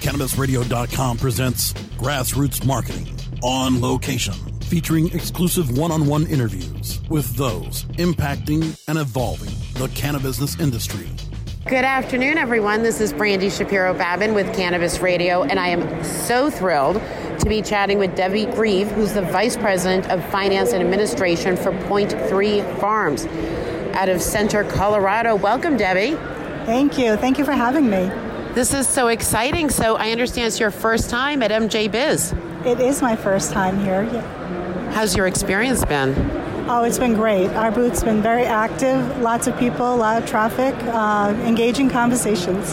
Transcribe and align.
CannabisRadio.com 0.00 1.18
presents 1.18 1.72
Grassroots 1.98 2.64
Marketing 2.64 3.08
on 3.42 3.80
location, 3.80 4.34
featuring 4.60 5.12
exclusive 5.12 5.76
one 5.76 5.90
on 5.90 6.06
one 6.06 6.26
interviews 6.26 7.00
with 7.08 7.34
those 7.36 7.84
impacting 7.94 8.78
and 8.88 8.98
evolving 8.98 9.52
the 9.74 9.88
cannabis 9.94 10.58
industry. 10.60 11.08
Good 11.66 11.84
afternoon, 11.84 12.38
everyone. 12.38 12.82
This 12.82 13.00
is 13.00 13.12
Brandy 13.12 13.50
Shapiro 13.50 13.92
Babin 13.94 14.34
with 14.34 14.54
Cannabis 14.54 15.00
Radio, 15.00 15.42
and 15.42 15.58
I 15.58 15.68
am 15.68 16.04
so 16.04 16.50
thrilled 16.50 16.96
to 17.40 17.48
be 17.48 17.60
chatting 17.60 17.98
with 17.98 18.14
Debbie 18.14 18.46
Grieve, 18.46 18.88
who's 18.92 19.14
the 19.14 19.22
Vice 19.22 19.56
President 19.56 20.08
of 20.10 20.24
Finance 20.30 20.72
and 20.72 20.82
Administration 20.82 21.56
for 21.56 21.72
Point 21.88 22.12
Three 22.28 22.60
Farms 22.78 23.26
out 23.94 24.08
of 24.08 24.22
Center, 24.22 24.62
Colorado. 24.62 25.34
Welcome, 25.34 25.76
Debbie. 25.76 26.14
Thank 26.66 26.98
you. 26.98 27.16
Thank 27.16 27.38
you 27.38 27.44
for 27.44 27.52
having 27.52 27.90
me. 27.90 28.10
This 28.56 28.72
is 28.72 28.88
so 28.88 29.08
exciting. 29.08 29.68
So 29.68 29.96
I 29.96 30.12
understand 30.12 30.46
it's 30.46 30.58
your 30.58 30.70
first 30.70 31.10
time 31.10 31.42
at 31.42 31.50
MJ 31.50 31.92
Biz. 31.92 32.32
It 32.64 32.80
is 32.80 33.02
my 33.02 33.14
first 33.14 33.52
time 33.52 33.78
here. 33.80 34.08
Yeah. 34.10 34.92
How's 34.92 35.14
your 35.14 35.26
experience 35.26 35.84
been? 35.84 36.14
Oh, 36.66 36.82
it's 36.82 36.98
been 36.98 37.12
great. 37.12 37.48
Our 37.48 37.70
booth's 37.70 38.02
been 38.02 38.22
very 38.22 38.44
active, 38.46 39.20
lots 39.20 39.46
of 39.46 39.58
people, 39.58 39.94
a 39.94 39.94
lot 39.94 40.22
of 40.22 40.26
traffic, 40.26 40.74
uh, 40.84 41.36
engaging 41.44 41.90
conversations. 41.90 42.72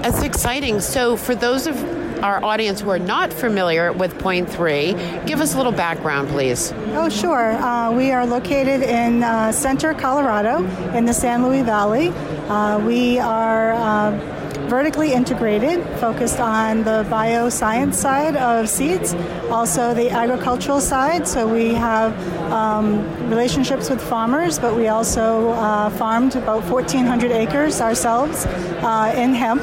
That's 0.00 0.22
exciting. 0.22 0.80
So, 0.80 1.18
for 1.18 1.34
those 1.34 1.66
of 1.66 1.76
our 2.24 2.42
audience 2.42 2.80
who 2.80 2.88
are 2.88 2.98
not 2.98 3.34
familiar 3.34 3.92
with 3.92 4.18
Point 4.18 4.48
Three, 4.48 4.94
give 5.26 5.42
us 5.42 5.52
a 5.52 5.58
little 5.58 5.72
background, 5.72 6.30
please. 6.30 6.72
Oh, 6.94 7.10
sure. 7.10 7.52
Uh, 7.52 7.92
we 7.92 8.12
are 8.12 8.24
located 8.24 8.80
in 8.82 9.22
uh, 9.22 9.52
Center, 9.52 9.92
Colorado, 9.92 10.64
in 10.96 11.04
the 11.04 11.12
San 11.12 11.46
Luis 11.46 11.66
Valley. 11.66 12.08
Uh, 12.48 12.78
we 12.78 13.18
are 13.18 13.72
uh, 13.74 14.36
vertically 14.68 15.12
integrated, 15.12 15.84
focused 15.98 16.40
on 16.40 16.84
the 16.84 17.04
bioscience 17.08 17.94
side 17.94 18.36
of 18.36 18.68
seeds, 18.68 19.14
also 19.50 19.94
the 19.94 20.10
agricultural 20.10 20.80
side. 20.80 21.26
So 21.26 21.46
we 21.46 21.74
have 21.74 22.12
um, 22.52 23.28
relationships 23.28 23.90
with 23.90 24.00
farmers, 24.00 24.58
but 24.58 24.74
we 24.74 24.88
also 24.88 25.50
uh, 25.50 25.90
farmed 25.90 26.36
about 26.36 26.64
1,400 26.64 27.30
acres 27.30 27.80
ourselves 27.80 28.46
uh, 28.46 29.14
in 29.16 29.34
hemp. 29.34 29.62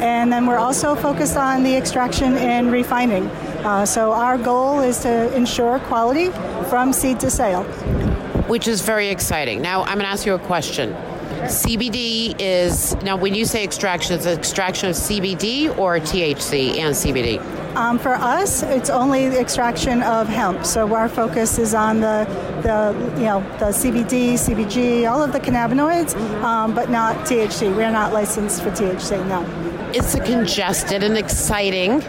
And 0.00 0.32
then 0.32 0.46
we're 0.46 0.58
also 0.58 0.94
focused 0.94 1.36
on 1.36 1.62
the 1.62 1.76
extraction 1.76 2.36
and 2.36 2.72
refining. 2.72 3.26
Uh, 3.64 3.84
so 3.84 4.12
our 4.12 4.38
goal 4.38 4.80
is 4.80 5.00
to 5.00 5.34
ensure 5.36 5.78
quality 5.80 6.30
from 6.70 6.92
seed 6.92 7.20
to 7.20 7.30
sale. 7.30 7.64
Which 8.48 8.66
is 8.66 8.80
very 8.80 9.08
exciting. 9.08 9.60
Now, 9.60 9.82
I'm 9.82 9.98
going 9.98 10.06
to 10.06 10.08
ask 10.08 10.24
you 10.24 10.34
a 10.34 10.38
question. 10.38 10.96
CBD 11.44 12.36
is 12.38 12.94
now 13.02 13.16
when 13.16 13.34
you 13.34 13.44
say 13.44 13.64
extraction, 13.64 14.14
it's 14.14 14.26
extraction 14.26 14.90
of 14.90 14.96
CBD 14.96 15.76
or 15.78 15.98
THC 15.98 16.78
and 16.78 16.94
CBD. 16.94 17.40
Um, 17.76 17.98
for 17.98 18.14
us, 18.14 18.62
it's 18.62 18.90
only 18.90 19.28
the 19.28 19.40
extraction 19.40 20.02
of 20.02 20.28
hemp. 20.28 20.66
So 20.66 20.94
our 20.94 21.08
focus 21.08 21.58
is 21.58 21.72
on 21.72 22.00
the 22.00 22.24
the 22.62 22.94
you 23.16 23.24
know 23.24 23.40
the 23.58 23.66
CBD, 23.66 24.34
CBG, 24.34 25.10
all 25.10 25.22
of 25.22 25.32
the 25.32 25.40
cannabinoids, 25.40 26.14
um, 26.42 26.74
but 26.74 26.90
not 26.90 27.16
THC. 27.26 27.74
We're 27.74 27.90
not 27.90 28.12
licensed 28.12 28.62
for 28.62 28.70
THC. 28.70 29.26
No. 29.26 29.44
It's 29.94 30.14
a 30.14 30.20
congested 30.20 31.02
and 31.02 31.16
exciting 31.16 32.00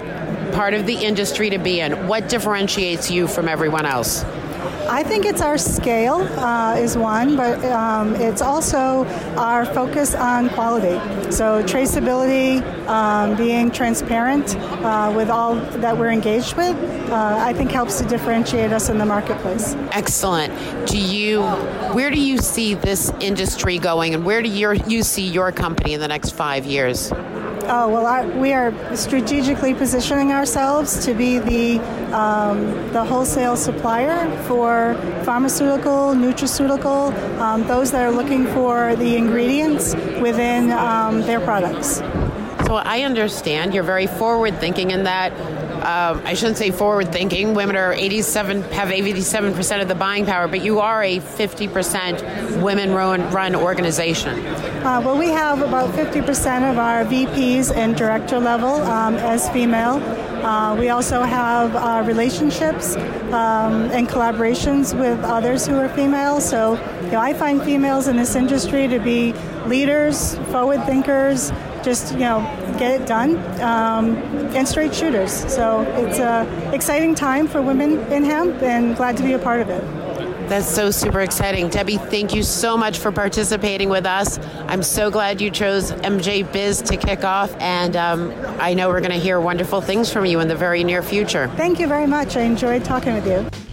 part 0.52 0.74
of 0.74 0.86
the 0.86 0.96
industry 0.96 1.50
to 1.50 1.58
be 1.58 1.80
in. 1.80 2.08
What 2.08 2.28
differentiates 2.28 3.10
you 3.10 3.28
from 3.28 3.48
everyone 3.48 3.86
else? 3.86 4.26
I 4.92 5.04
think 5.04 5.24
it's 5.24 5.42
our 5.42 5.58
scale 5.58 6.16
uh, 6.38 6.76
is 6.76 6.98
one, 6.98 7.38
but 7.38 7.64
um, 7.64 8.14
it's 8.16 8.42
also 8.42 9.06
our 9.38 9.66
focus 9.66 10.14
on 10.14 10.50
quality. 10.50 11.00
So 11.32 11.64
traceability, 11.64 12.62
um, 12.88 13.38
being 13.38 13.72
transparent 13.72 14.58
uh, 14.58 15.14
with 15.16 15.30
all 15.30 15.56
that 15.56 15.98
we're 15.98 16.12
engaged 16.12 16.58
with, 16.58 16.76
uh, 17.10 17.38
I 17.40 17.54
think 17.54 17.72
helps 17.72 18.00
to 18.00 18.06
differentiate 18.06 18.74
us 18.74 18.90
in 18.90 18.98
the 18.98 19.06
marketplace. 19.06 19.76
Excellent. 19.94 20.54
Do 20.90 20.98
you, 20.98 21.44
where 21.94 22.12
do 22.12 22.20
you 22.20 22.38
see 22.40 22.74
this 22.74 23.14
industry 23.22 23.78
going, 23.78 24.14
and 24.14 24.26
where 24.26 24.42
do 24.42 24.50
you 24.50 25.04
see 25.04 25.26
your 25.26 25.54
company 25.54 25.94
in 25.94 26.02
the 26.02 26.10
next 26.10 26.32
five 26.32 26.66
years? 26.66 27.14
Oh, 27.74 27.88
well, 27.88 28.06
our, 28.06 28.28
we 28.28 28.52
are 28.52 28.74
strategically 28.98 29.74
positioning 29.74 30.34
ourselves 30.34 31.06
to 31.06 31.14
be 31.14 31.40
the, 31.40 31.80
um, 32.14 32.66
the 32.92 33.02
wholesale 33.02 33.56
supplier 33.56 34.30
for 34.44 34.96
pharmaceutical, 35.24 36.14
nutraceutical, 36.14 37.14
um, 37.40 37.66
those 37.68 37.90
that 37.92 38.04
are 38.04 38.12
looking 38.12 38.46
for 38.48 38.98
the 38.98 39.16
ingredients 39.16 39.96
within 40.22 40.74
um, 40.74 41.22
their 41.22 41.40
products. 41.40 42.00
So 42.66 42.76
I 42.76 43.04
understand 43.04 43.74
you're 43.74 43.84
very 43.84 44.08
forward 44.08 44.60
thinking 44.60 44.92
in 44.92 45.06
that 45.06 45.32
um, 45.82 46.22
I 46.26 46.36
shouldn't 46.36 46.58
say 46.58 46.72
forward 46.72 47.12
thinking. 47.12 47.54
Women 47.56 47.76
are 47.76 47.94
87 47.94 48.62
have 48.72 48.92
87 48.92 49.54
percent 49.54 49.82
of 49.82 49.88
the 49.88 49.96
buying 49.96 50.26
power, 50.26 50.48
but 50.48 50.64
you 50.64 50.80
are 50.80 51.04
a 51.04 51.20
50 51.20 51.68
percent 51.68 52.22
women 52.62 52.94
run, 52.94 53.30
run 53.32 53.56
organization. 53.56 54.46
Uh, 54.86 55.02
well, 55.04 55.18
we 55.18 55.30
have 55.30 55.62
about 55.62 55.94
50 55.96 56.22
percent 56.22 56.66
of 56.66 56.78
our 56.78 57.04
VPs 57.06 57.76
and 57.76 57.96
director 57.96 58.40
level 58.40 58.76
um, 58.84 59.16
as 59.16 59.50
female. 59.50 59.96
Uh, 60.46 60.76
we 60.76 60.90
also 60.90 61.22
have 61.22 61.76
uh, 61.76 62.04
relationships 62.08 62.96
um, 63.32 63.92
and 63.92 64.08
collaborations 64.08 64.98
with 64.98 65.20
others 65.24 65.68
who 65.68 65.76
are 65.76 65.90
female. 65.90 66.42
So, 66.42 66.74
you 67.04 67.12
know, 67.12 67.20
I 67.20 67.34
find 67.34 67.62
females 67.62 68.08
in 68.08 68.18
this 68.18 68.36
industry 68.36 68.88
to 68.88 69.00
be 69.00 69.34
leaders, 69.66 70.36
forward 70.50 70.84
thinkers, 70.86 71.52
just 71.84 72.14
you 72.14 72.20
know 72.20 72.40
get 72.82 73.00
it 73.00 73.06
done 73.06 73.38
um, 73.62 74.16
and 74.56 74.68
straight 74.68 74.92
shooters 74.92 75.32
so 75.54 75.82
it's 76.04 76.18
an 76.18 76.74
exciting 76.74 77.14
time 77.14 77.48
for 77.48 77.62
women 77.62 78.00
in 78.12 78.24
hemp 78.24 78.60
and 78.64 78.96
glad 78.96 79.16
to 79.16 79.22
be 79.22 79.34
a 79.34 79.40
part 79.40 79.62
of 79.62 79.70
it 79.70 79.84
that's 80.50 80.68
so 80.68 80.92
super 80.92 81.22
exciting. 81.22 81.70
Debbie, 81.70 81.96
thank 81.96 82.36
you 82.36 82.44
so 82.44 82.76
much 82.76 82.98
for 82.98 83.10
participating 83.10 83.88
with 83.88 84.06
us. 84.06 84.38
I'm 84.68 84.84
so 84.84 85.10
glad 85.10 85.40
you 85.40 85.50
chose 85.50 85.94
MJ 85.94 86.52
Biz 86.52 86.82
to 86.82 86.98
kick 86.98 87.24
off, 87.24 87.56
and 87.62 87.96
um, 87.96 88.34
I 88.60 88.74
know 88.74 88.90
we're 88.90 89.00
going 89.00 89.12
to 89.12 89.18
hear 89.18 89.40
wonderful 89.40 89.80
things 89.80 90.12
from 90.12 90.26
you 90.26 90.42
in 90.42 90.50
the 90.50 90.56
very 90.58 90.84
near 90.84 91.02
future. 91.02 91.48
Thank 91.56 91.80
you 91.80 91.88
very 91.88 92.06
much. 92.06 92.36
I 92.36 92.42
enjoyed 92.42 92.84
talking 92.84 93.14
with 93.14 93.26
you. 93.26 93.71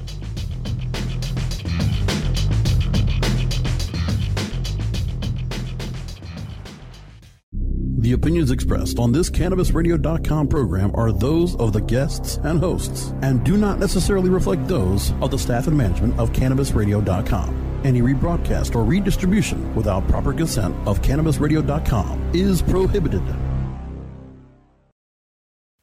The 8.08 8.14
opinions 8.14 8.50
expressed 8.50 8.98
on 8.98 9.12
this 9.12 9.28
CannabisRadio.com 9.28 10.48
program 10.48 10.92
are 10.94 11.12
those 11.12 11.54
of 11.56 11.74
the 11.74 11.82
guests 11.82 12.38
and 12.42 12.58
hosts 12.58 13.12
and 13.20 13.44
do 13.44 13.58
not 13.58 13.78
necessarily 13.78 14.30
reflect 14.30 14.66
those 14.66 15.12
of 15.20 15.30
the 15.30 15.38
staff 15.38 15.66
and 15.66 15.76
management 15.76 16.18
of 16.18 16.32
CannabisRadio.com. 16.32 17.82
Any 17.84 18.00
rebroadcast 18.00 18.74
or 18.74 18.82
redistribution 18.82 19.74
without 19.74 20.08
proper 20.08 20.32
consent 20.32 20.74
of 20.88 21.02
CannabisRadio.com 21.02 22.30
is 22.32 22.62
prohibited. 22.62 23.22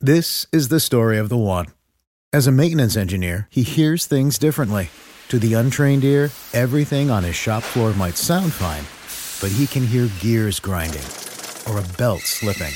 This 0.02 0.48
is 0.52 0.70
the 0.70 0.80
story 0.80 1.20
of 1.20 1.30
the 1.30 1.38
one. 1.38 1.68
As 2.34 2.48
a 2.48 2.52
maintenance 2.52 2.98
engineer, 2.98 3.48
he 3.52 3.62
hears 3.62 4.08
things 4.08 4.40
differently. 4.40 4.90
To 5.28 5.38
the 5.38 5.54
untrained 5.54 6.04
ear, 6.04 6.32
everything 6.54 7.12
on 7.12 7.24
his 7.24 7.36
shop 7.36 7.62
floor 7.62 7.94
might 7.94 8.18
sound 8.18 8.52
fine, 8.52 8.86
but 9.42 9.56
he 9.56 9.68
can 9.68 9.86
hear 9.86 10.10
gears 10.20 10.60
grinding 10.60 11.04
or 11.70 11.80
a 11.80 11.98
belt 11.98 12.22
slipping. 12.22 12.74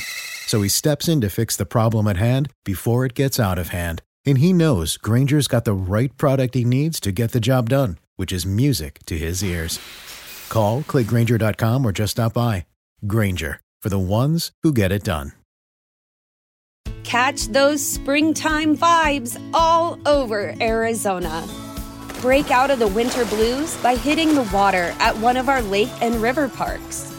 So 0.48 0.62
he 0.62 0.70
steps 0.70 1.08
in 1.08 1.22
to 1.22 1.30
fix 1.30 1.56
the 1.56 1.66
problem 1.66 2.08
at 2.08 2.18
hand 2.18 2.52
before 2.66 3.06
it 3.06 3.14
gets 3.14 3.40
out 3.40 3.60
of 3.60 3.70
hand. 3.70 4.02
And 4.26 4.40
he 4.40 4.52
knows 4.52 4.98
Grainger's 4.98 5.48
got 5.48 5.66
the 5.66 5.74
right 5.74 6.16
product 6.18 6.56
he 6.56 6.66
needs 6.66 7.00
to 7.02 7.12
get 7.12 7.32
the 7.32 7.40
job 7.40 7.70
done, 7.70 8.00
which 8.16 8.32
is 8.32 8.46
music 8.46 9.00
to 9.06 9.18
his 9.18 9.44
ears. 9.44 9.80
Call, 10.50 10.82
clickgrainger.com, 10.82 11.86
or 11.86 11.92
just 11.92 12.12
stop 12.12 12.34
by. 12.34 12.66
Grainger, 13.06 13.62
for 13.82 13.90
the 13.90 14.00
ones 14.00 14.52
who 14.64 14.74
get 14.74 14.92
it 14.92 15.04
done. 15.04 15.34
Catch 17.04 17.48
those 17.48 17.86
springtime 17.86 18.76
vibes 18.76 19.42
all 19.54 20.00
over 20.08 20.54
Arizona. 20.62 21.48
Break 22.22 22.52
out 22.52 22.70
of 22.70 22.80
the 22.80 22.88
winter 22.88 23.26
blues 23.26 23.78
by 23.78 23.96
hitting 23.96 24.36
the 24.36 24.48
water 24.54 24.94
at 25.00 25.18
one 25.18 25.38
of 25.38 25.48
our 25.48 25.62
lake 25.62 25.90
and 26.02 26.16
river 26.16 26.50
parks. 26.50 27.19